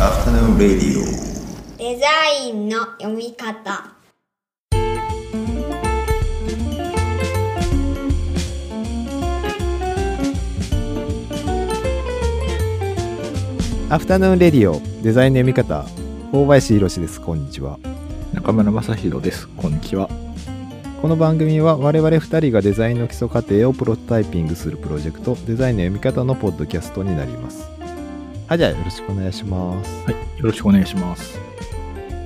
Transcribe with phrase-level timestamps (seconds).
[0.00, 1.04] Afternoon Radio.
[1.78, 2.06] デザ
[2.44, 3.94] インの読み方。
[13.88, 15.86] アフタヌーンレディオデザインの読み方。
[16.32, 17.20] 大林博です。
[17.20, 17.78] こんにちは。
[18.32, 19.46] 中村正宏です。
[19.46, 20.08] こんにちは。
[21.00, 27.73] この番組は我々2人がデザインの基礎過程をプロトタイピングするプロジェクトデザインの読み方のポッドキャストになります
[28.46, 30.12] はいじゃあよろしくお願いしますはい。
[30.12, 31.38] よろしくお願いします。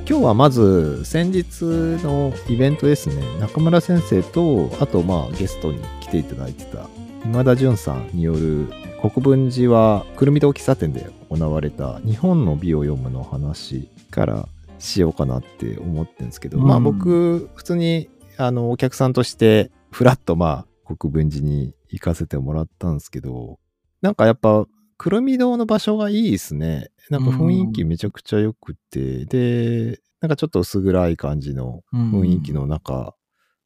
[0.08, 6.88] 今日はまず先日のイベントですね中村先生とあとまあゲストに来ていただいてた
[7.24, 8.68] 今田淳さんによる
[9.00, 14.48] 国分寺はくるみ堂喫茶店で行われた日本の美を読むの話から
[14.80, 23.60] しようかなって思ってるんですけど、うんまあ僕普通にあのお客さんとしてフラッとまあ国分寺に行かせてもらったんですけど
[24.00, 24.66] なんかやっぱ
[24.98, 26.90] くるみ堂の場所がいいですね。
[27.08, 33.14] なんか雰囲気めちゃくちゃ良くて、で、なんかちょっと薄暗い感じの雰囲気の中、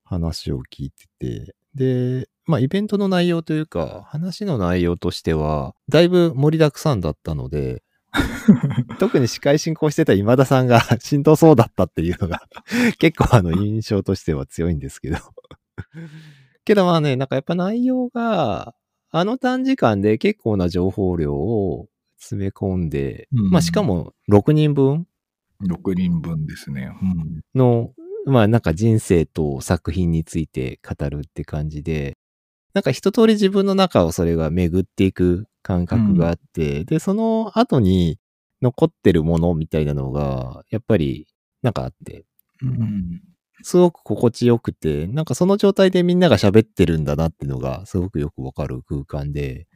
[0.04, 7.82] 話を聞いてて、で、まあイベントの内容というか、話の内容としては、だいぶ盛りだくさんだったので、
[9.00, 12.42] 特に司会進行してた今田さんが しんどそうだったっていうのが
[12.98, 15.16] 結構あの印象としては強いんですけど。
[16.64, 18.74] けどまあね、なんかやっぱ内容が、
[19.14, 25.06] あの短時間で結構な情報量を詰め込んで、うんまあしかも6人分
[25.60, 26.90] ？6人分ですね。
[27.02, 27.40] うん。
[27.54, 27.92] の、
[28.24, 32.16] まあなんか人生と作品について語るって感じで、
[32.72, 38.18] なんか一通り自分の中をそれが巡っていく感覚があって、で、その後に
[38.62, 41.26] 残ってるものみたいなのが、やっぱり
[41.62, 42.24] なんかあって、
[42.62, 43.20] うん。
[43.62, 49.66] すごく心地よくて、なんかその状態でみんなが喋ってるんだなっていうのがすごくよくわかる空間で、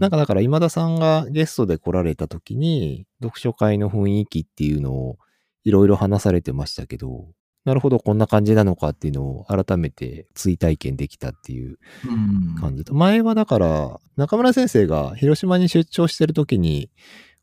[0.00, 5.18] なんかだから今田さんがゲストで来られた時に、読書会の雰囲気っていうのを
[5.64, 7.28] いろいろ話されてましたけど、
[7.64, 11.78] なるほどこんな感じなのかっていうのを改めて追体験できたっていう
[12.08, 12.54] うん。
[12.58, 12.94] 感じと。
[12.94, 16.90] 前はだから中村先生が広島に出張してる時に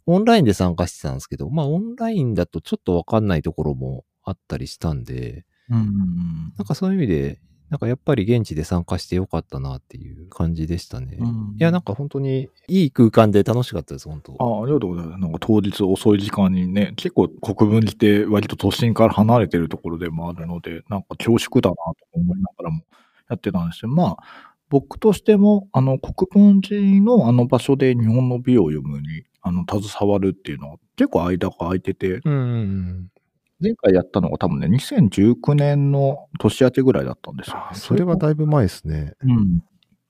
[0.08, 6.54] オンラインで参加してたんですけど、まあオンラインだとちょっとわかんないところもあったりしたんで、うん。
[6.58, 7.40] なんかそういう意味で、
[7.70, 11.18] なんかやっぱり現地で参加してよかったなっていう感じでしたね。
[11.20, 14.34] うんいや、なんか本当にいい空間で楽しかったです、本当。
[14.40, 15.22] あありがとうございます。
[15.22, 22.84] なんか当日遅い時間にね、結構国分寺って割と都心から離れてるところでもあるので、なんか恐縮だなと思いながらも
[23.30, 24.18] やってたんですけど、まあ、
[24.70, 33.08] 僕としても、あの、国分寺のあの場所で日本の美を読むに、あの、携わるっていうのは結構間が空いてて、うんうん
[33.62, 37.76] 前回やったのが多分ね、2019年の年明けぐらいだったんですよ、うん。
[37.78, 39.14] それはだいぶ前ですね。
[39.24, 39.62] うん。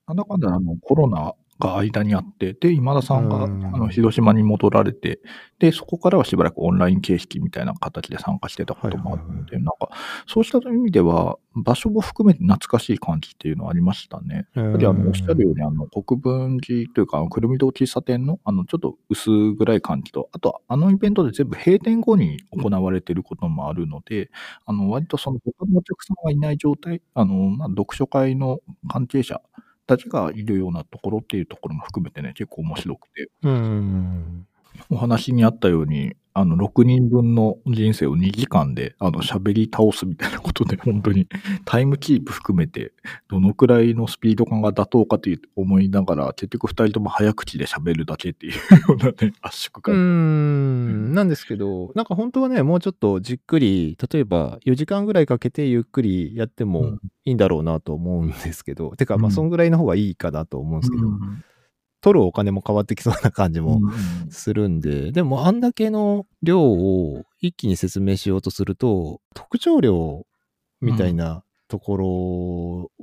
[0.08, 3.60] なんだかんだあのコロナが間にあって、で、今田さんがあうん。
[3.60, 5.20] の広島に戻られて、
[5.58, 9.88] で、そこからはしばらくオンライン形式みたいな形で参加してたこともあるので、なんか、
[10.26, 14.46] そうした意味では、場所も含めて懐かしい感じっていうのはありましたね。
[14.54, 24.30] ややっぱりあの、おっしゃるように、あの、国分寺というか、あのくるみ堂喫茶店の、あの、ちょっと薄暗い感じと、あと、あのイベントで全部閉店後に行われていることもあるので、
[24.66, 29.40] あの、割とその他のお客さんがいない状態、あの、まあ、読書会の関係者
[29.86, 33.52] たちがいるようなところっていうところも含めてね、結構面白くて、うん。
[33.52, 34.46] うん
[34.90, 41.26] お話にあったように、あの、6人分の人生を2時間で、あの、喋り倒すみたいなことで、 本当に、
[41.64, 42.92] タイムキープ含めて、
[43.28, 48.58] どのくらいのスピード感が妥当かという思いながら、結局2人とも早口で喋るだけっていうよ
[48.90, 49.94] うなね、 圧縮うん。
[49.94, 51.12] う感。
[51.12, 51.14] ん。
[51.14, 61.42] なんですけど、なんか本当はね、もうちょっとじっくり、例えば4時間ぐらいかけてゆっくりやってうんもいいんだろうなと思うんですけど、てか、まあ、うんそんぐらいの方がいいかなと思うんですけど、うん
[62.00, 70.26] 取るお金も変わってきそうな感じもうんするんで、でもあんだけの量を一気に説明しようとすると、特徴量
[70.80, 72.06] みたいなところ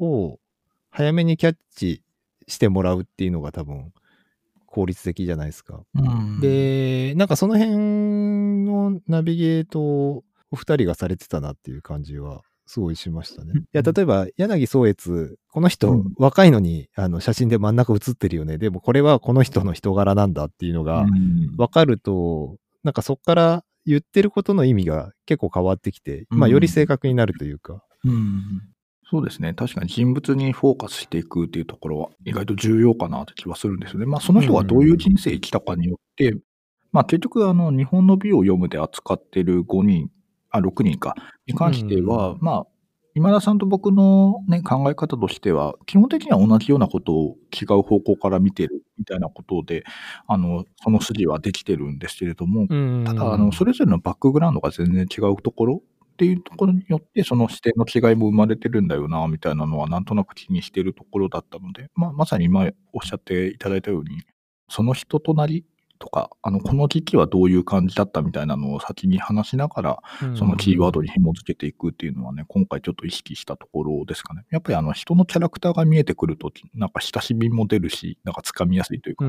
[0.06, 0.40] を
[0.90, 2.02] 早めにキャッチ
[2.48, 3.92] してもらうっていうのが多分
[4.66, 5.82] 効率的じゃないですか。
[5.96, 12.42] うん、で、なんかその辺のナビゲートをお二人がされてたなっていう感じは
[12.74, 13.52] すごいしましたね。
[13.54, 18.58] うんいや、例えば柳宗悦、この人、うん若いのにあの写真で真ん中写ってるよね。
[18.58, 27.84] でもこれはこの人の人柄なんだっていうのが、うん分かると、なんかそこから言ってることの意味が結構変わってきて、まあうんより正確になるというか。
[28.06, 28.42] うん
[29.06, 29.54] そうですね。
[29.54, 34.08] 確かに人物にフォーカスしていくっていうところは意外と重要かなって気はするんですよね。
[34.08, 36.36] まあその人がどういう人生生きたかによって、
[36.92, 40.10] まあ結局あの日本の美を読むで扱ってる5人、
[40.54, 41.16] あ、6人か、
[41.46, 42.68] に関しては、まあ
[43.16, 49.84] 今田さんと僕のね、考え方としては、基本的には同じようなことを違う方向から見てるみたいなことで、
[50.28, 53.04] あの、その筋はできてるんですけれども、うん。
[53.06, 55.84] ただ、あの、それぞれのバックグラウンドが全然違うところ
[56.14, 64.24] っていうところによって、その視点の違いも生まれてるんだよな、みたいなのはなんとなく気にしてるところだったので、まあ、まさに今おっしゃっていただいたように、
[64.70, 65.66] その人となり
[66.04, 70.00] とか、あの、この時期はどういう感じだったみたいなのを先に話しながら、
[70.36, 74.44] そのキーワードに紐付けていくっていうのはね、今回ちょっと意識したところですかね。
[74.52, 79.26] やっぱりあの人のキャラクターが見えてくると、なんか親しみも出るし、なんか掴みやすいというか、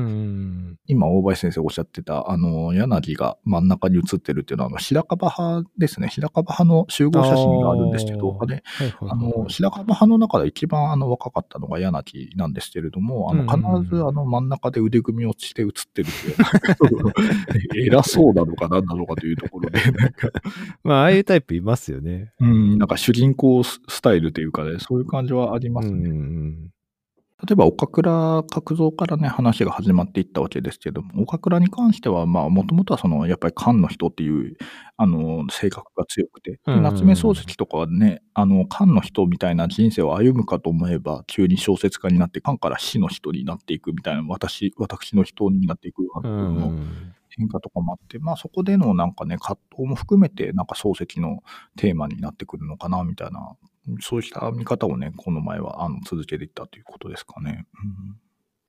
[0.87, 6.09] 今大林先生おっしゃってた、あの、柳が真ん中に写ってるっていうのは、あの、白樺派ですね。
[6.09, 8.63] 白樺派の集合写真があるんですけど、あれ、
[8.99, 16.35] あの、白樺派の中で一番あの若かったのが柳なんですけれども、あの、必ずあの真ん中で腕組みをして写ってるっていう、
[17.75, 20.29] 偉そうなのか何なのかというところで、なんか、
[20.83, 22.31] まあ、ああいうタイプいますよね。
[22.39, 26.09] うん、なんか主人公ススタイルというかね、そういう感じはありますね。
[26.09, 26.74] うんうん
[27.43, 34.55] 例えば、岡倉角蔵からね、話が始まっていったわけですけども、岡倉に関しては、まあ、もともとはその、やっぱり漢の人っていう、
[34.95, 36.83] あの、性格が強くて、でうんうんうん。
[36.83, 46.69] 夏目漱石とかはね、あの、漢の人みたいな人生を歩むかと思えば、急に小説家になって、漢から死の人になっていくみたいな、私、私の人になっていくような
[47.37, 51.43] 変化とかもあって、まあそこでのなんかね、葛藤も含めて、なんか漱石の
[51.75, 53.55] テーマになってくるのかな、みたいな、
[53.99, 57.65] そうした見方をね、この前はあの続けていったということですかね。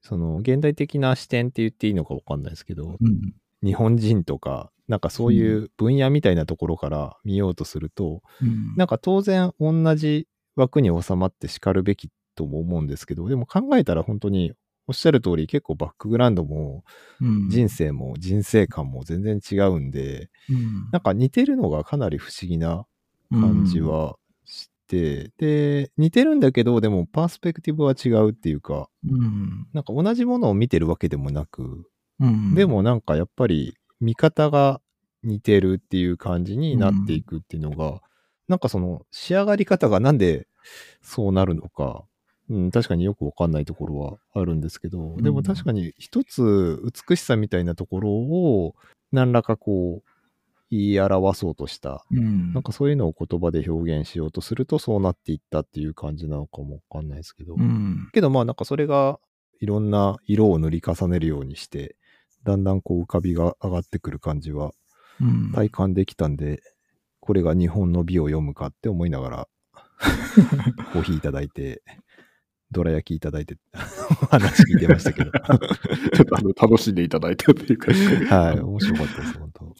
[0.02, 3.06] その、現代的な視点って言っていいのかわかんないですけど、うん。
[3.06, 14.52] うん日本人とか、なんかそういう分野みたいなところから見ようとすると、うんなんか当然同じ枠に収まって叱るべきとも思うんですけど、でも考えたら本当に
[14.86, 16.84] おっしゃる通り結構バックグラウンドも
[17.20, 22.86] うん人生も人生観も全然違うんで、うんなんか似てるのがかなり不思議な
[23.32, 24.25] 感じはし
[24.86, 29.66] て、で、似てるんだけど、でもパースペクティブは違うっていうか、うん。
[29.72, 31.88] なんか同じものを見てるわけでもなく、
[32.20, 32.54] うん。
[32.54, 34.80] でもなんかやっぱり見方が
[35.22, 38.00] 似てるっていう感じになっていくっていうのが、
[38.48, 40.46] なんかその仕上がり方がなんで
[41.02, 42.04] そうなるのか、
[42.48, 48.74] うん、確かによくわかんないところはあるんですけど、でも確かに一つ美しさみたいなところを
[49.12, 50.10] 何らかこう
[50.70, 52.52] 言い表そうとした、うん。
[52.52, 58.08] なんかそういうのを言葉で表現しようとするとそうなっていったっていう感じなのかもわかんないですけど、うん。
[58.12, 59.18] けどまあなんかそれが
[59.60, 61.96] いろんな色を塗り重ねるようにして、
[62.44, 64.72] だんだんこう浮かびが上がってくる感じは
[65.20, 65.52] うん。
[65.52, 66.62] 体感できたんで、
[67.20, 69.48] これが日本の美を読むかって思いながら、
[70.92, 71.82] コーヒーいただいて、
[72.70, 73.56] どら焼きいただいて、
[74.30, 75.30] 話聞いてましたけど。
[76.14, 77.92] ちょっとあの楽しんでいただいたというか、
[78.36, 79.74] はい、面白かったです、本当。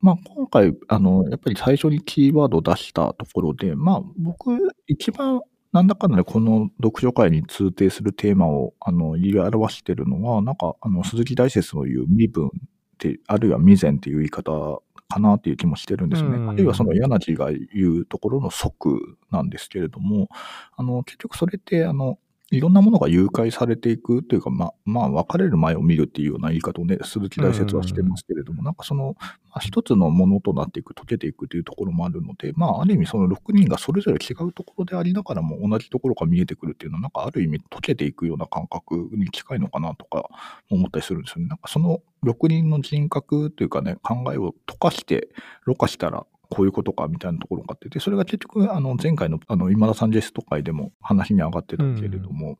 [0.00, 4.56] まあ、今回、あの、やっぱり最初にキーワードを出したところで、まあ、僕、
[4.86, 5.40] 一番、
[5.72, 12.50] なんだかんだでこの読書会に通底するテーマを、あの、言い表してるのは、なんか、あの、鈴木大説の言う身分っ
[12.98, 16.36] て、あるいは未然っていう言い方かなっていう気もしてるんですよね。
[16.36, 20.28] うんあるいはその柳が言うところの即なんですけれども、
[20.76, 22.18] あの、結局それって、あの、
[22.50, 40.30] いろんなものが誘拐されていくというか、まあ、まあ、別れる前を見るっていうような言い方をね、鈴木大説はしてますけれども、なんかその、まあ、一つのものとなっていく、溶けていくというところもあるので、まあ、ある意味その6人がそれぞれ違うところでありながらも同じところが見えてくるっていうのは、なんかある意味溶けていくような感覚に近いのかなとか
[40.70, 41.48] 思ったりするんですよね。
[41.48, 45.28] なんかその6人の人格というかね、考えを溶かして、
[45.66, 52.58] ろ過したら、こういうことかみたいなところがあって、で、それが結局、あの、前回の、あの、今田さんジェスト会でも話に上がってたけれども、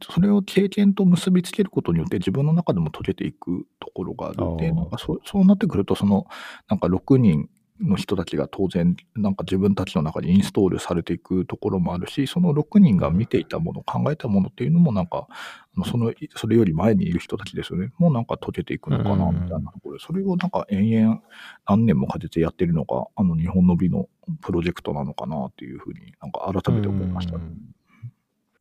[0.00, 4.72] それを経験と結びつけることによって自分の中でも溶けていくところがあるので、
[5.24, 6.26] そうなってくると、その、
[6.68, 7.48] なんか6人
[7.80, 15.28] の人たちが当然、なんか自分たちの中にインストールされていくところもあるし、その6人が見ていたもの、考えたものっていうのもなんか、
[15.86, 17.92] その、それより前にいる人たちですよね。
[17.98, 21.22] もうなんか溶けていくのかな、うんみたいなところで、それをなんか延々
[21.66, 24.08] 何年もかけてやってるのが、あの日本の美の
[24.40, 27.44] プロジェクトなのかなっていうふうになんか改めて思いましたね。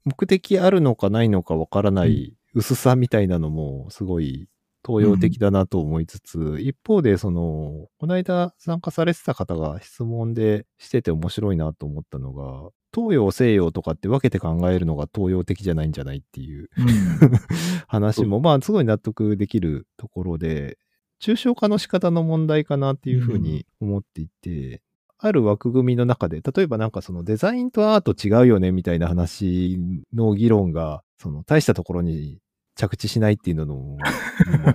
[0.05, 4.47] 目的あるのかないのかわからない薄さみたいなのもすごい
[4.87, 16.87] 東洋的だなと思いつつ、一方でその、この間参加されてた方が質問でしてて面白いなと思ったのが、東洋西洋とかって分けて考えるのが東洋的じゃないんじゃないっていううん。
[17.87, 20.77] 話も、まあすごい納得できるところで、
[21.21, 24.81] 抽象化の仕方の問題かなっていうふうに思っていて、
[25.19, 29.79] ある枠組みの中で、例えばなんかそのデザインとアート違うよねみたいな話
[30.13, 32.39] の議論が、その大したところに
[32.77, 33.97] 着地しないっていうのも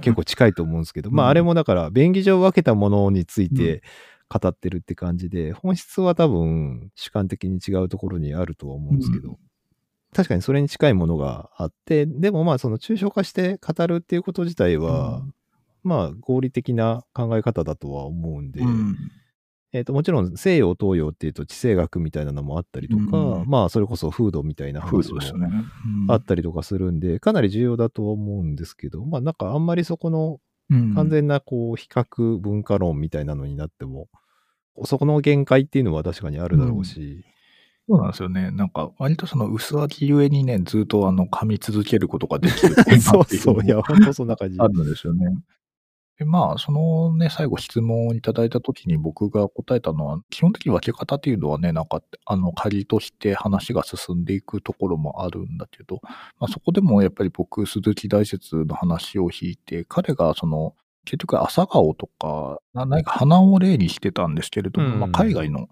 [0.00, 1.30] 結構近いと思うんですけど、 まあうん。
[1.30, 3.82] あれもだから便宜上分けたものについて
[4.28, 9.36] 語ってるって感じで、本質は多分主観的に違うところにあるとは思うんですけど、うん。
[10.12, 15.24] 確かにそれに近いものがあって、でもまあその抽象化して語るっていうこと自体は、
[15.82, 18.96] まあ合理的な考え方だとは思うんで、うん
[19.72, 30.38] えっ、ともちろん西洋東洋っていうと地政学みたいなのもあったりとか、うんまあそれこそ風土みたいな風話もあったりとかするんで、かなり重要だとは思うんですけど、まあなんかあんまりそこの
[30.70, 30.94] うん。
[30.94, 34.08] 完全なこう比較文化論みたいなのになっても、
[34.84, 37.24] そこの限界っていうのは確かにあるだろうし、
[37.88, 38.50] そうなんですよね。
[38.52, 44.58] なんか、割とその薄味ゆえにね、ずっとあの、噛み続けることができる そうそう、いやや、本当そんな感じ。
[44.60, 45.26] あるんですよね。
[46.18, 56.00] でまあ、そのね、最後質問をいただいたときに僕が答えたのは、基本的に分け方っていうのはね、なんか、あの、仮として話が進んでいくところもあるんだけど、
[56.38, 65.68] まあそこでもやっぱり僕、鈴木大拙の話を引いて、彼がその、結局朝顔とか、な何か花を例にしてたんですけれども、うんまあ海外の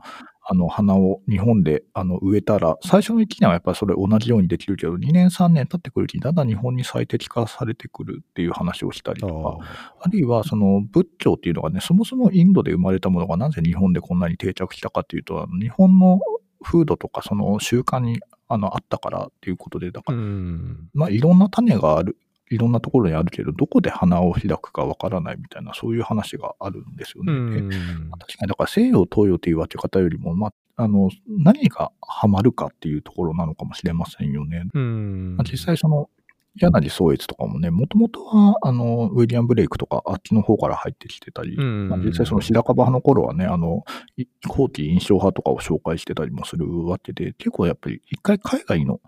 [0.51, 16.19] あの花を日本であの植えたら、最初の1年はやっぱりそれ同じようにできるけど、2年3年経ってくるうちにだんだん日本に最適化されてくるっていう話をしたりあとか、ああるいはその仏教っていうのがね、そもそもインドで生まれたものがなぜ日本でこんなに定着したかっていうと、日本の
[16.63, 20.89] 風土とかその習慣にあのあったからっていうことで、だかうら、ん。
[20.95, 22.17] まあいろんな種がある、
[22.51, 27.61] いろんなところにあるけど、どこで花を開くかわからないみたいな、そういう話があるんですようね。
[28.19, 34.65] 確かに、だから西洋、東洋という分け方よりも、まあ、あの、何がハマるかっていうところなのかもしれませんよね。
[34.75, 36.11] うんまあ、実際その、
[36.57, 43.85] 柳宗悦とかもね、もともとは、あの、ウィリアム・ブレイクとか、あっちの方から入ってきてたり、うんまあ、実際その白樺派の頃はね、あの、
[44.17, 49.01] い後期印象派とかを紹介してたりもするわけで、結構やっぱり一回海外の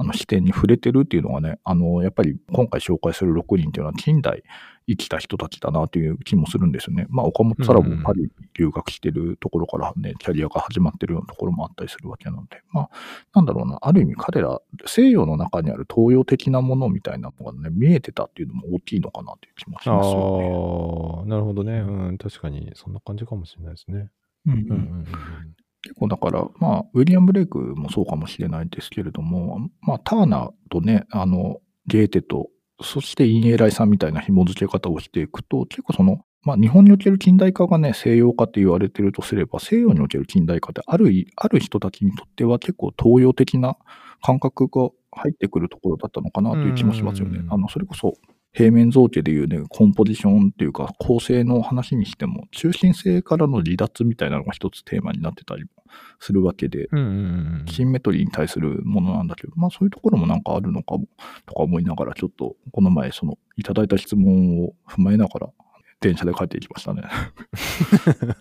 [0.00, 4.42] あの視点に触れてるっていうのがね、あの、やっぱり今回紹介する6人っていうのは近代
[4.88, 7.06] 生きた人たちだなという気もするんですよね。
[7.10, 12.90] まあ、岡本太郎もパリ留学してるところからね、キャリアが始まってるようなところもあったりするわけなので、まあ、
[13.34, 21.26] なんだろうな、ある意味彼ら、西洋の中にある東洋的なものみたいなのがね、見えてたっていうのも大きいのかなという気もしあますよね。
[21.26, 21.80] あ、なるほどね。
[21.80, 24.08] うん、確かにそんな感じかもしれないですね。
[24.46, 25.06] うんうんうん
[25.82, 32.48] 結構だから、まあ、ウィリアム・ブレイクもそうかもしれないですけれども、まあ、ターナーとね、あの、ゲーテと、
[32.82, 43.76] そしてインエライさんみたいな紐付け方をしていくと、結構その、まあ、日本における近代化がね、西洋化って言われてるとすれば、西洋における近代化ってあるい、ある人たちにとっては結構東洋的な
[44.22, 47.42] 感覚が入ってくるところだったのかなという気もしますよねう。
[47.44, 48.14] んあの、それこそ、
[48.52, 55.70] 平面造形でいうね、コンポジションっていうか、構成の話にしても、中心性からの離脱みたいなのが一つテーマになってたりも
[56.18, 56.88] するわけで、
[57.66, 61.06] シンメトリーに対するものなんだけど、まあそういうところもなんかあるのかも、
[61.46, 65.48] とか思いながら、ちょっとこの前、その、いただいた質問を踏まえながら、
[66.00, 67.04] 電車で帰っていきましたね。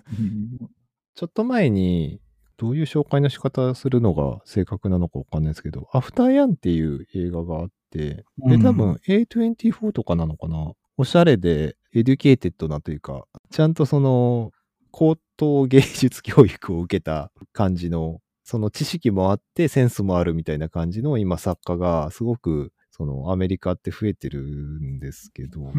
[1.13, 2.19] ちょっと前に、
[2.57, 8.63] どういう紹介の仕方するのが正確なのかわかんないですけど、 After Yang っていう映画があって、で、うん。
[8.63, 10.73] 多分 A24 とかなのかな？
[10.97, 14.51] おしゃれで educated なというか、ちゃんとその、
[14.91, 25.71] 高等芸術教育を受けた感じの、その知識もあってセンスもあるみたいな感じの今作家がすごくそのアメリカって増えてるんですけど、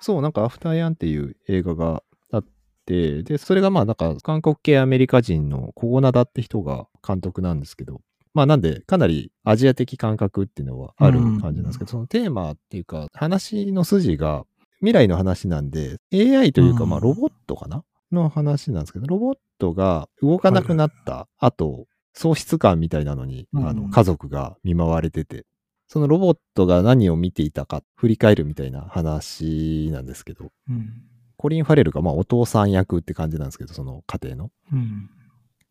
[0.00, 2.44] そう、なんかアフターヤンっていう映画があっ
[2.86, 8.00] て、で、それがまあなんか韓国系アメリカ人のコゴナダって人が監督なんですけど、
[8.36, 14.44] まあなんでかなりアジア的感覚っていうのはある感じなんですけど、そのテーマっていうか話の筋が
[14.80, 16.90] 未来の話なんで、AI というかうん。
[16.90, 23.84] まあロボットかなの話なんですけど、ロボットが動かなくなった後、喪失感みたいなのに、あうん。
[23.84, 25.46] の家族が見舞われてて、
[25.88, 30.90] そのロボットが何を見ていたか振り返るみたいな話なんですけど、うん。
[31.38, 34.50] コリン・ファレルがまあお父さん役って感じなんですけど、その家庭の。
[34.74, 35.08] うん。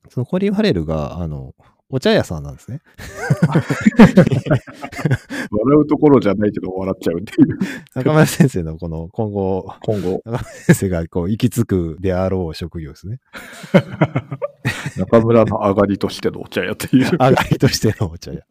[0.09, 1.53] そのコリン・ファレルが、あの、
[1.89, 2.81] お茶屋さんなんですね。
[5.51, 7.59] 笑うところじゃないけど笑っちゃうっていう。
[7.93, 13.19] 中村先生のこの今後、今後、中村先生がこう行き着くであろう職業ですね。
[14.97, 17.11] 中村の上がりとしてのお茶屋っていう。
[17.11, 18.41] 上がりとしてのお茶屋。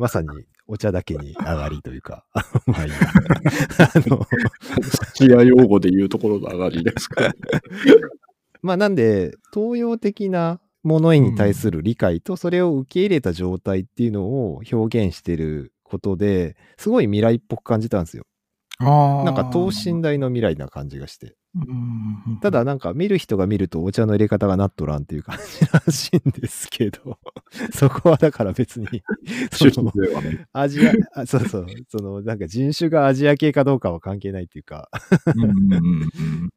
[0.00, 0.28] まさに
[0.66, 2.24] お茶だけに上がりというか、
[2.66, 2.96] まあいいや。
[3.78, 4.26] あの、
[5.14, 7.32] 土屋用語で言うところの上がりですか。
[8.62, 18.24] まあなんで、東洋的なものに対する理解と、それを受け入れた状態っていうのを表現してることで、すごい未来っぽく感じたんですよ。
[18.78, 21.36] あなんか等身大の未来な感じがして。
[21.54, 27.18] うんただなんか見る人が見るとお茶の入れ方がなっとらんっていう感じらしいんですけど、
[27.74, 28.86] そこはだから別に、
[29.52, 29.92] そ趣の。
[30.54, 34.88] アジア、あそうそう、そのなんか人種がアジア系かどうかは関係ないっていうか、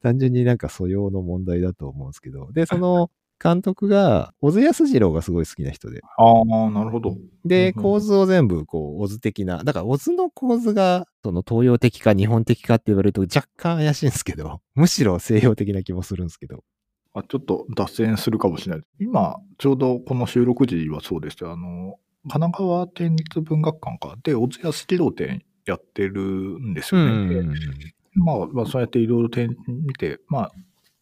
[0.01, 3.11] 単純になんか素養の問題だと思うんですけど、で、その
[3.41, 7.15] 監督が、小津安二郎がすごい好きな人で、ああ、なるほど。
[7.43, 16.63] で、構図を全部、こう、オズ的な、だから、オズの構図が、その東洋的か日本的かって言われると若干怪しいんですけど、 むしろ西洋的な気もするんですけど。
[17.13, 18.85] あちょっと脱線するかもしれない。
[18.99, 21.51] 今、ちょうどこの収録時はそうですよ。
[21.51, 27.43] あの、神奈川県立文学館かで、小津安二郎展やってるんですよね。
[27.43, 27.45] で
[28.15, 30.51] まあ、まあ、そうやっていろいろ展見て、まあ、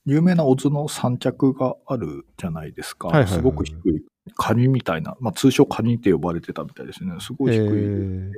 [0.05, 3.07] 有名なオズの三着があるじゃないですか。
[3.07, 4.03] はいはいはいすごく低い。
[4.35, 7.11] カニみたいな、まあ、通称カニって呼ばれてたみたいですね。
[7.19, 7.61] すごい低い。
[7.61, 8.31] えー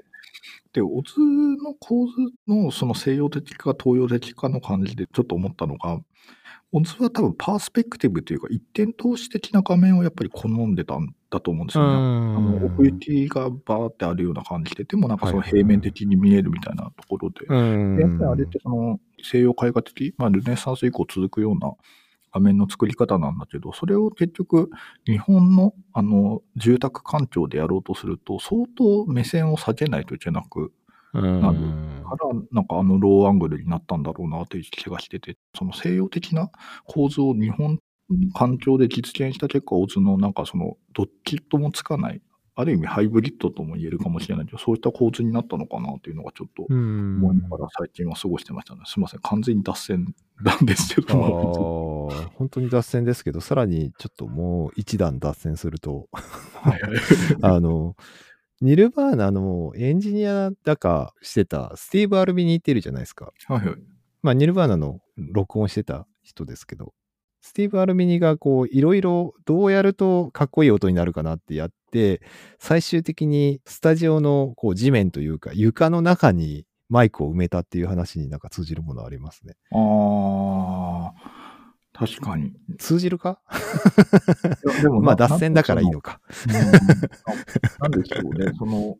[0.76, 2.14] で、オズの構図
[2.48, 6.02] のその西洋的か東洋的かの感じでちょっと思ったのが、
[6.78, 11.94] オズは多分パースペクティブというか一点通し的な画面をやっぱり好んでたんだと思うんですよね。
[11.94, 11.98] あ
[12.40, 17.96] の奥行きがバーってあるような感じで、でもなんかその平面的に見えるみたいなところで、うん。
[17.96, 21.72] でやっぱりあれってその西洋絵画的、まあ、ルネサンス以降続くような
[22.34, 24.70] 画面の作り方なんだけど、それを結局
[25.06, 30.74] 日本のあの住宅環境でやろうとすると、相当目線を下げないといけなく、
[31.22, 31.42] うん。
[31.42, 36.52] なからなんかあのローアングルになったんだろうなという気がしてて、その西洋的な
[36.86, 37.80] 構図を日本
[38.34, 42.22] 環境で実現した結果、オズのなんかそのどっちともつかない、
[42.56, 47.18] ある意味ハイブリッドとも言えるかもしれないけど、そういった構図になったのかなというのがちょっとうん。
[47.18, 48.82] 思いながら最近は過ごしてましたね。
[48.86, 49.20] すみません。
[49.22, 56.08] 完全に脱線なんですけあど本当に脱線ですけど、さらにちょっともう一段脱線すると、
[56.54, 56.92] はいはい。
[57.42, 57.96] あの、
[58.62, 63.34] ニルバーナのエンジニアだかしてたスティーブ・アルビニっているじゃないですか。
[63.48, 63.76] はいはい。
[64.22, 66.94] まあ、ニルバーナの録音してた人ですけど、
[67.42, 72.22] スティーブ・アルミニがこう、いろいろどうやるとかっこいい音になるかなってやって、
[72.58, 79.54] 最終的にスタジオのこう地面というか床の中にマイクを埋めたっていう話になんか通じるものありますね。
[79.72, 81.45] ああ、
[81.96, 82.48] 確かに。
[82.48, 83.40] い通じるか？
[84.76, 86.20] やでもまあな脱線だからいいのか。
[86.48, 86.54] うん
[87.92, 88.52] なんでしょうね。
[88.58, 88.98] その、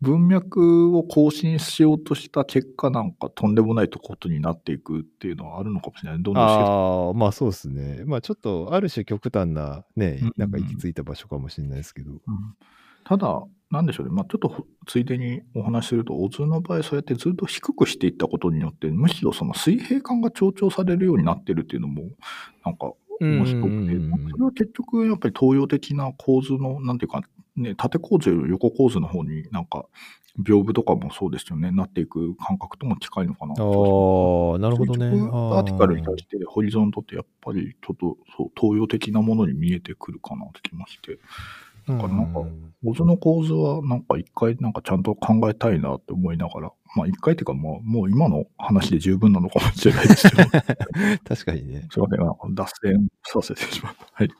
[0.00, 6.22] 文脈を更新しようとした結果なんかとんでもないことになっていくっていうのはあるのかもしれない。
[6.22, 8.04] どんどんああ、まあそうですね。
[8.06, 12.12] まあちょっとある種極端なねうんうん、なんか行き着いた場所かもしれないですけど。
[12.12, 12.18] うん
[13.04, 14.12] ただ、なんでしょうね。
[14.12, 22.02] まあ、ちょっとほついでにお話しすると、オズの場合、そうやってずっと低くしていったことによって、むしろその水平感が強調されるようになってるっていうのも、
[22.64, 23.94] なんか面白くて、
[24.32, 27.22] それは結局、やっぱり東洋的な構図の、なんていうか、
[27.54, 29.86] ね、縦構図より横構図の方になんか、
[30.42, 34.54] 屏風とかもそうですよね、なっていく感覚とも近いのかなあと。
[34.56, 35.06] あ、なるほどね。
[35.06, 41.18] アーティカルに対して、ホリゾントってやっぱりちょっとそう東洋的なものに見えてくるかなってきまして。
[41.86, 50.48] だからなんかうんオズの構図はなんか一回なんかちゃんと考えたいなって思いながら、まあ一回っていうかもうもう今の話で十分なのかもしれないですけど、
[51.28, 51.86] 確かにね。
[51.90, 54.06] すいません、脱線させてしまった。
[54.12, 54.30] はい。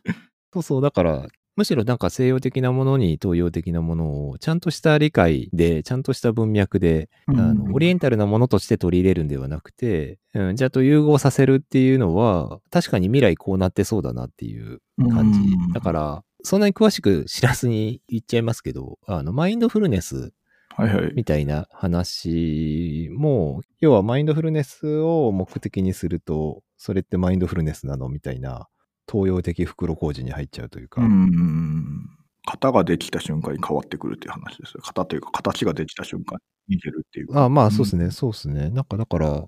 [0.52, 1.26] そうそう、だから、
[1.56, 15.40] むしろなんか西洋的なものに東洋的なものをちゃんとした理解で、ちゃんとした文脈で、あのオリエンタルなものとして取り入れるんではなくて、うん、ちゃんと融合させるっていうのは、確かに未来こうなってそうだなっていう感じ。
[15.74, 20.32] だから、そんなに詳しく知らずに言っちゃいますけど、あの、マインドフルネス
[20.76, 21.12] はいはい。
[21.14, 28.68] みたいな話も、要はマインドフルネスを目的にすると、それってマインドフルネスなのみたいな、
[29.10, 32.08] 東洋的袋小路に入っちゃうというか、うん。
[32.46, 34.80] 型ができた瞬間に変わってくるっていう話ですよ。
[34.82, 37.44] 型というか、形ができた瞬間に似てるっていうか。
[37.44, 38.70] あまあそうですね、んそうですね。
[38.70, 39.44] なんかだから、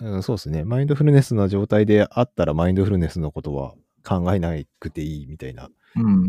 [0.00, 0.64] うん、そうですね。
[0.64, 3.74] マインドフルネスな状態であったら、マインドフルネスのことは
[4.04, 5.70] 考えなくていいみたいな。
[5.96, 6.28] うん。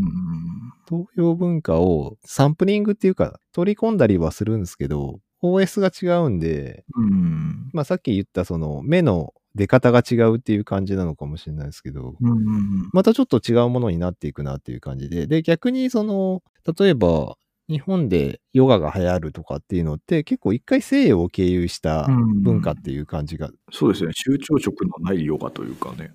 [0.88, 7.70] 東洋文化をサンプリングっていうか、取り込んだりはするんですけど、OS が違うんで、うん。
[7.74, 12.90] まあさっき言ったその目の出方が違うっていう感じなのかもしれないですけど、うん。
[12.94, 16.44] またちょっと違うものになっていくなっていう感じで、で、逆にその、
[16.78, 17.36] 例えば、
[17.70, 24.12] 日本でヨガが流行るとかっていうのって結構一回西洋を経由した文化っていう感じが、そうですね。
[24.14, 26.12] 集中色のないヨガというかね。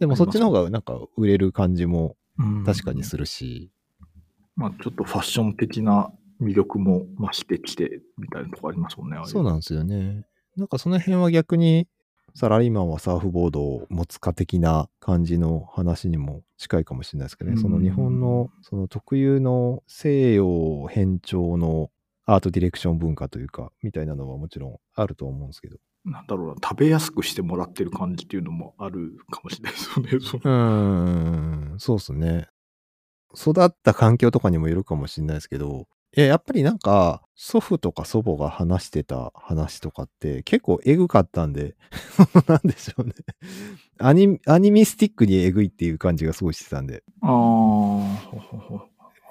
[0.00, 2.16] でもそっちの方がなんか売れる感じも
[2.64, 3.04] 確かにる。
[3.04, 3.70] するし、
[4.54, 9.18] まあ、ちょっとファッション的な魅力も増してきて、みたいなとこありますもんね。
[9.24, 10.26] そうなんですよね。
[10.56, 11.86] なんかその辺は逆に
[12.34, 17.54] サラリーマンはサーフボードを持つか的な感じの話にも近いかもしれないですけどね。
[17.54, 21.90] うんその日本のその特有の西洋変調の
[22.26, 25.78] アートディレクション文化というか、みたいなのはもちろんあると思うんですけど。
[26.06, 30.10] なんだろうな、食べやすくしてもらってる感じっていうのもあるかもしれないですよね。
[30.14, 32.48] うーん、そうっすね。
[33.36, 41.76] 育った環境とかにもよるかもしれないですけど、いや、やっぱりなんか、祖父とか祖母が話してた話とかって結構エグかったんで、
[42.46, 43.12] なんでしょうね。
[43.98, 47.02] アニ、アニミスティックにエグいっていう感じがすごいしてたんで。
[47.20, 48.18] あ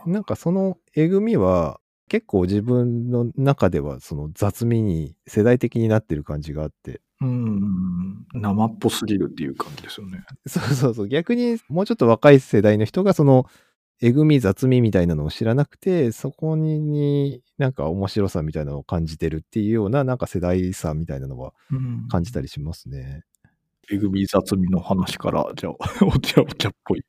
[0.06, 7.02] あ、なんかそのえぐみは結構自分の中ではその雑味に世代的になってる感じがあって。
[7.22, 10.24] うん、生っぽすぎるっていう感じですよね。
[10.46, 11.08] そうそうそう。
[11.08, 13.46] 逆にもうちょっと若い世代の人がその
[14.02, 23.24] えぐみ雑味みたいなのを知らなくて、そこにになんか面白さみたいなのを感じてるっていうようななんか世代差みたいなのはうん感じたりしますね。
[23.92, 25.74] えぐみ雑味の話から、じゃあ、
[26.06, 27.06] お茶お茶っぽい。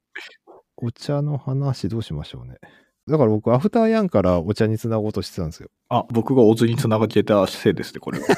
[0.76, 2.58] お茶の話どうしましょうね。
[3.08, 5.68] だから僕、 After Yang からお茶につなごうとしてたんですよ。
[5.88, 8.26] あ、僕が小津に繋がってたせいですね、これは。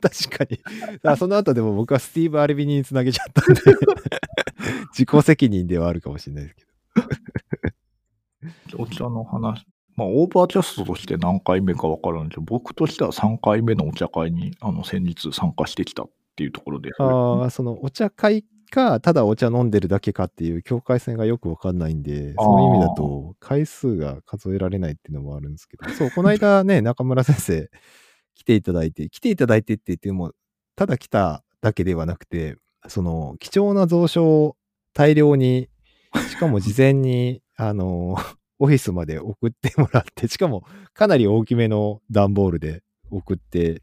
[0.00, 0.60] 確かに。
[1.02, 3.60] あその後でも僕はスティーブ・アルビニにつなげちゃったんで、
[4.96, 6.64] 自己責任ではあるかもしれないですけ
[8.76, 8.82] ど。
[8.84, 9.66] お茶の話。
[9.96, 16.90] まあ、オーバーキャストとして何回目かわからんけど、僕としては3回目のお茶会に、あの、先日参加してきたっていうところで。
[16.98, 27.70] ああ、そのお茶会か、ただお茶飲んでるだけかっていう境界線がよくわかんないんで、そういう意味だと回数が数えられないっていうのもあるんですけど、 そう、この間ね、中村先生
[28.34, 30.32] 来ていただいて、来ていただいてって言っても、
[30.74, 32.56] ただ来ただけではなくて、
[32.88, 34.56] その貴重な蔵書を
[34.92, 35.68] 大量に、
[36.28, 38.16] しかも事前に、 あの、
[38.58, 43.82] オフィスまで送ってもらって、しかもかなり大きめの段ボールで送って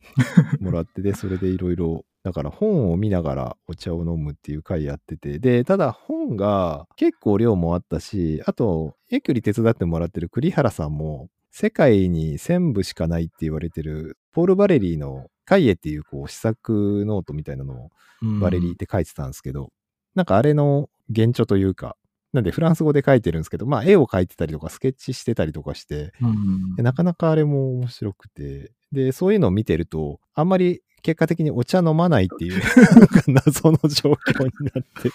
[0.59, 17.89] もらってで、それでいろいろ、だから本を見ながらお茶を飲むっていう回やってて、で、ただ本が結構量もあったし、あと、エクリ手伝ってもらってる栗原さんも、世界に1000部しかないって言われてる、ポール・バレリーのカイエっていうこう思索ノートみたいなのを
[18.21, 18.39] うん。
[18.39, 19.71] バレリーって書いてたんですけど、
[20.15, 21.97] なんかあれの原著というか、
[22.33, 26.75] なんでフランス語で書いてるんですけど、まあ絵を描いてたりとかスケッチしてたりとかして、うん。
[26.75, 32.61] でなかなかあれも面白くて、で、そういうのを見てると、あんまり結果的にお茶飲まないっていう、
[33.27, 35.11] 謎の状況になって。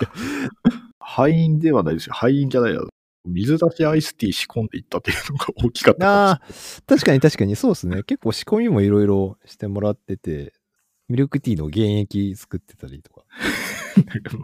[0.98, 2.14] 敗因ではないですよ。
[2.14, 2.80] 敗因じゃないや。
[3.26, 6.42] 水出しアイスティー仕込んでいったっていうのが大きかったあ、
[6.86, 8.02] 確かに確かにそうですね。
[8.04, 10.52] 結構仕込みもいろいろしてもらってて、
[11.08, 13.24] ミルクティーの原液作ってたりとか。
[14.02, 14.38] もしれないけど。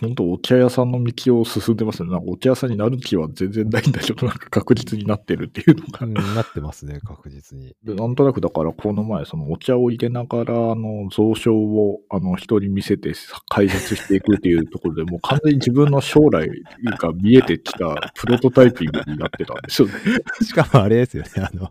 [0.00, 2.10] 本当お茶屋さんの道を進んでますね。
[2.10, 7.74] なんかお茶屋さんになる気は全然ないんだけど、なんか確実になってるっていうのがうん、なってますね、確実に。
[7.84, 13.12] で、なんとなくだから、この前、そのお茶を入れながら、あの、蔵書を、あの、人に見せて
[13.48, 16.48] 解説していくっていうところで、もう完全に自分の将来
[16.98, 19.94] が見えてきた プロトタイピングになってたんですよね。
[20.42, 21.70] しかもあれですよね、あの、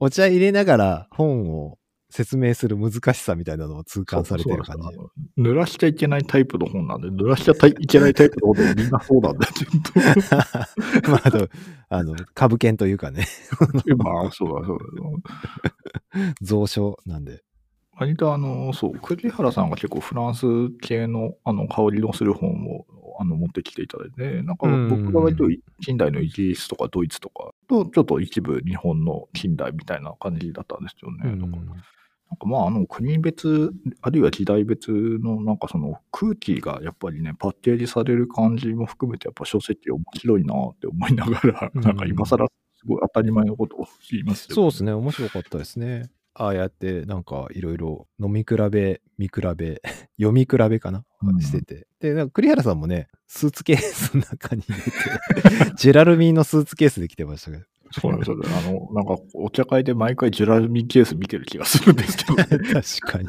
[0.00, 1.77] お茶入れながら本を
[2.10, 5.42] 説明する難しさみたいなのを痛感されてる感じ。
[5.42, 9.66] 濡らしちゃいけないタイプの本なんで、濡らしちゃいけないタイプの本でもみんなそうなんだよ、ち
[11.10, 11.48] まあ、あと、
[11.90, 13.26] あの、株券というかね。
[13.98, 16.34] まあ、そうだ、そうだ。
[16.46, 17.42] 蔵書なんで。
[17.98, 20.46] 割とあの、そう、栗原さんが結構フランス
[20.80, 22.86] 系のあの香りのする本を
[23.18, 25.44] あの持ってきていただいて、なんかうん僕が割と
[25.80, 31.36] 近代のイギリスとかドイツとかと、ちょっと一部日本の近代みたいな感じだったんですよね。
[32.30, 46.10] なんかまあ、あの国別、あるいは時代別のなんかその空気がやっぱりね、パッケージされる感じも含めて、やっぱ書籍面白いなって思いながら、うん なんか今更すごい当たり前のことを言いますよそうですね、面白かったですね。
[46.34, 49.82] ああやって、なんかいろいろ飲み比べ、見比べ、
[50.20, 51.88] 読み比べかな、うんしてて。
[51.98, 57.64] で、なんか栗原さんもね、スーツケースの中に入れて、ジェラルミンのスーツケースで来てましたけど。
[57.92, 58.48] そうなんですよね。
[58.48, 63.28] あの、なんか、お茶会で毎回ジュラルミンケース見てる気がするんですけど、 確かに。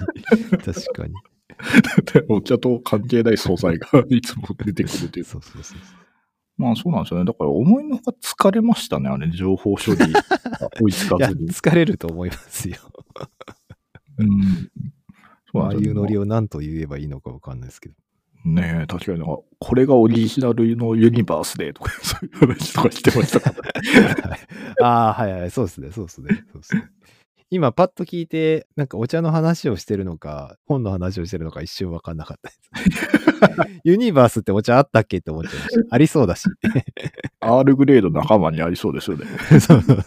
[0.57, 1.13] 確かに。
[2.29, 5.25] お茶と関係ない素材がいつも出てくるという。
[5.25, 5.77] そうそうそう。
[6.57, 7.25] まあそうなんですよね。
[7.25, 10.21] だから思いのほか疲れましたね、あれ、情報処理が
[10.81, 11.49] 追いつかずに。
[11.49, 12.77] 疲れると思いますよ。
[14.17, 14.69] うん。
[15.51, 16.21] そうああいうノリを。
[16.21, 17.95] を何と言えばいいのかわかんないですけど。
[18.45, 24.37] ねえ、確かになんか、これがオリジナルのユニバースでとか、 そういう話とかしてましたから。
[24.85, 26.89] ああ、はいはい、そうですね、そうですね、そうですね。
[27.51, 33.81] 今、パッと聞いて、なんかお茶の話をしてるのか、本の話をしてるのか一瞬わかんなかったです。
[33.83, 35.95] ユニバースってお茶あったっけって思っちゃいました。
[35.95, 36.47] ありそうだし。
[37.39, 39.25] R グレード仲間にありそうですよね。
[39.59, 40.05] そうそう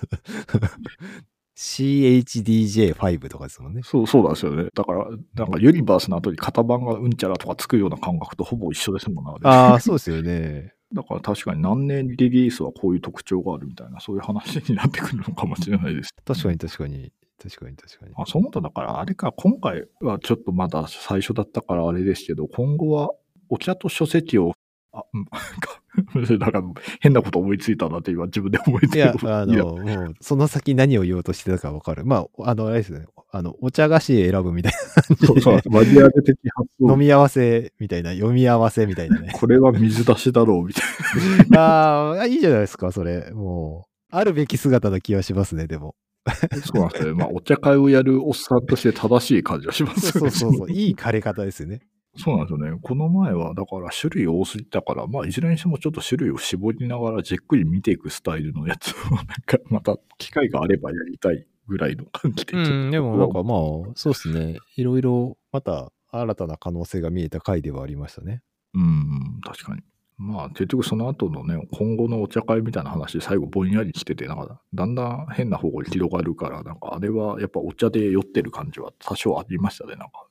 [1.62, 3.82] CHDJ5 とかですもんね。
[3.84, 4.68] そう、そうなんですよね。
[4.74, 9.30] だから、なんかユニバースの後に型番がうんちゃらとかつくような感覚とほぼ一緒ですもんな。
[9.30, 10.74] あれああ、そうですよね。
[10.92, 16.10] だから確かに何年リリースはこういう特徴があるみたいな、そういう話になってくるのかもしれないです。
[16.24, 17.12] 確かに確かに。
[17.40, 18.12] 確かに確かに。
[18.16, 23.12] あ、そう思っただから、あれか、今回はちょっとまだ最初だったからあれですけど、今後は
[23.48, 24.52] お茶と書籍を、
[24.92, 25.26] あ、うん、
[26.38, 26.62] なんか
[27.00, 29.40] 変なこと思いついたなって今自分で思いついいや、た。
[29.40, 32.04] あの、もう、その先何を言おうとしてたかわかる。
[32.04, 33.06] まあ、あの、あれですね。
[33.30, 36.92] あの、お茶菓子選ぶみたいなそうそうで、、マニュアル的発想。
[36.92, 39.32] 飲み合わせみたいな、読み合わせみたいなね。
[39.34, 40.84] これは水出しだろう、みたい
[41.58, 43.30] ああ、いいじゃないですか、それ。
[43.32, 45.94] もう、あるべき姿な気はしますね、でも。
[46.24, 46.34] な。
[46.34, 47.14] そうなんですよね。
[47.14, 50.30] まあ、お茶会をやるおっさんとして正しい感じはしますそうよね。
[50.30, 50.70] そうそうそう。
[50.70, 51.80] いい枯れ方ですよね。
[52.16, 52.78] そうなんですよね。
[52.82, 62.52] この前は、だから種類多すぎたから、まあ、いずれにしてもちょっと種類を絞りながらじっくり見ていくスタイルのやつを、 なんか、また機会があればやりたいぐらいの感じで。
[62.56, 63.58] うん、でもなんかまあ、
[63.94, 64.58] そうですね。
[64.76, 68.42] いろいろ、また新たな可能性が見えた回ではありましたね。
[68.74, 69.82] うん、確かに。
[70.18, 80.26] まあ、結局その後のね、今後のお茶会みたいな話で最後ぼんやりしてて、なんか、だんだん変な方向に広がるから、なんか、あれはやっぱお茶で酔ってる感じは多少ありましたね、なんか。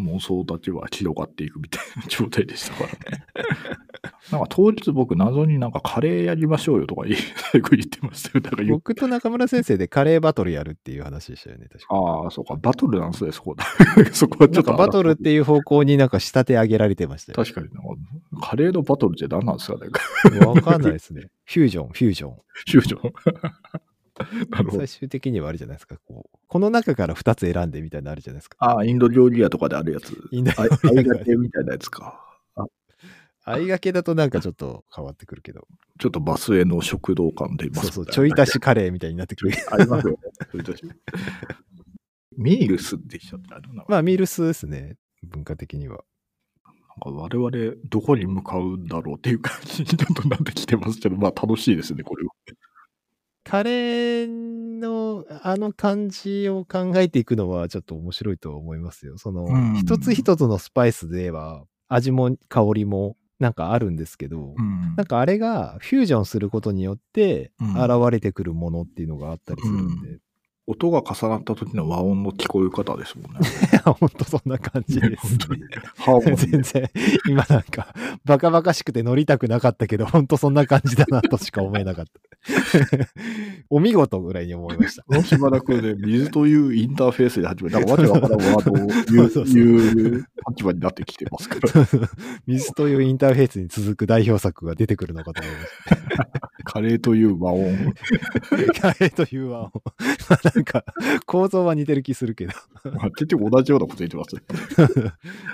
[0.00, 3.26] 妄想たちは広がっていくみたいな状態でしたからね。
[4.30, 7.16] なんか当日僕謎になんかカレーやりましょうよとか言い
[7.50, 8.42] 最後言ってましたよ。
[8.42, 11.94] だからよ僕と中村先生でカレーバトルやるっていう話でしたよね、確か。
[11.94, 13.64] ああ、そうか、バトルなんですね、そこだ。
[14.12, 14.76] そこはちょっと。
[14.76, 17.36] バトルっていう方向になんか仕立て上げられてましたよ。
[17.36, 17.68] 確かに
[18.40, 20.46] カレーのバトルって何なんですかね。
[20.46, 21.28] わかんないですね。
[21.44, 22.32] フュージョン、フュージョン。
[22.32, 23.12] フュージョン。
[24.76, 24.88] 最。
[24.88, 25.96] 終的にはあるじゃないですか。
[26.06, 28.56] こうこの中から2つ選んでみたいなのあるじゃないですか。
[28.60, 30.16] ああ、インド料理屋とかであるやつ。
[30.30, 32.24] インドあ料理屋がけみたいなやつか。
[33.44, 35.66] 相掛けだとなんかちょっと変わってくるけど。
[35.98, 39.56] ちょっとバスへの食堂感でそうそう、ちょい足しカレーみたいになってくる。
[39.72, 40.18] ありますよね。
[40.52, 40.92] ちょい足し。
[42.36, 43.84] ミールスってきちゃってあるな。
[43.88, 44.96] まあ、ミールスですね。
[45.22, 46.04] 文化的には。
[46.64, 52.32] なんか我々どこに向かうんだろうっていう感じにちょっとなってきてますけど、まあ楽しいですね、これは。
[53.48, 59.16] カレーのあの感じを考えていくのはちょっと面白いと思いますよ。
[59.16, 64.94] そのうん、一つ一つのスパイスでは味も香りもなんかあるんですけど、うん。
[64.96, 67.70] なんかあれがフュージョンすることによってうん。
[67.82, 70.18] 現れてくるものっていうのがあったりするんで、
[70.68, 73.38] 音が重なった時の和音の聞こえ方ですもんね。
[73.84, 75.38] 本当そんな感じです、
[76.36, 76.90] 全然、
[77.26, 77.94] 今なんか、
[78.26, 82.12] バカバカしくて乗りたくなかったけど、本当そんな感じだなとしか思えなかった。
[83.70, 85.22] お見事ぐらいに思いました。
[85.22, 88.74] しばらくで水というインターフェースで始めた、なんかわけわからんワードを
[89.06, 91.88] 言う立場になってきてますから。
[92.46, 95.58] 水というインターフェースに続く代表作が出てくるのかと思いま
[96.64, 97.94] カレーという和音。
[98.66, 98.92] した。
[98.92, 99.72] カレーという和音。
[100.58, 100.84] なんか、
[101.26, 102.52] 構造は似てる気するけど。
[102.84, 104.42] まあ結局同じようなこと言ってますね。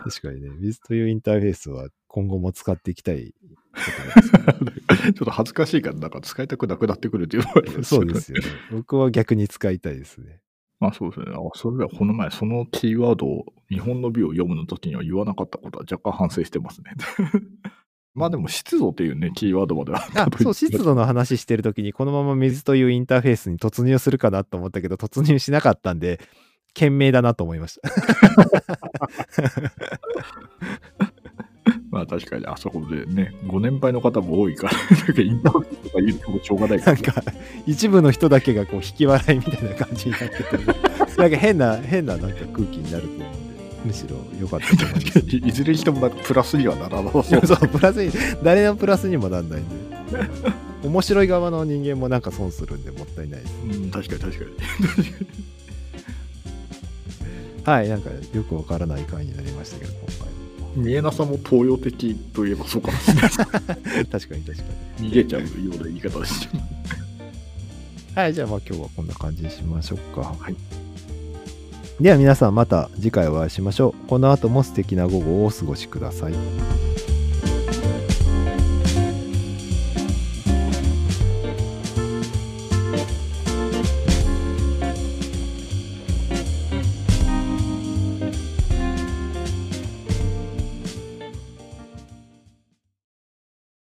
[0.04, 3.34] 確かにね、水というインターフェースは今後も使っていきたい
[3.74, 8.46] ちょっと恥ずかしいから、なんか使いたくなくなってくるっていうのもありますそうですよね。
[8.70, 10.40] 僕は逆に使いたいですね。
[10.80, 11.26] まあそうですね。
[11.34, 16.92] あそれではこの前、そのキーワードを日本の美を読むの時には言わなかったことは若干反省してますね。
[18.14, 20.06] まあでも湿度っていうね、キーワードまでは。
[20.14, 26.20] あ、そう、湿度の話してるときに、このまま水というインターフェースに突入するかなと思ったけど、突入しなかったんで、
[26.74, 27.90] 賢明だなと思いました。
[31.90, 37.22] まあ確かにあそこでね、ご年配の方も多いから、なんかインターフェースとか言ってもしょうがないからなんか、
[37.66, 40.42] 一部の人だけがこう、引き笑いみたいな感じになってて、
[41.16, 43.43] なんか変な、変ななんか空気になると思う
[43.84, 45.18] むしろ良かったと思います。
[45.36, 47.46] いずれにしてもなんかプラスにはならなさそう。
[47.46, 48.10] そう、プラスに、
[48.42, 49.74] 誰のプラスにもなんないんで。
[50.84, 53.52] 面白い側の人間もなんか損するんでもったいないです。
[53.62, 54.50] うん、確かに確かに。
[57.64, 59.92] はい、なんかよくわからない回になりましたけど、
[60.76, 63.30] 今見えなさも東洋的といえばそうかもしれない。
[63.30, 63.48] 確
[64.28, 64.64] かに確か
[65.00, 65.10] に。
[65.10, 66.48] 逃げちゃうような言い方です。
[68.14, 70.20] はい、じゃあまあ今日はこんな感じにしましょうか。
[70.20, 70.83] はい。
[72.00, 74.08] では皆さんまた次回お会いしましょう。
[74.08, 76.32] この後も素敵な午後をお過ごしください。